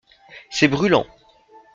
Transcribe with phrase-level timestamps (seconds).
[0.49, 1.05] C’est brûlant.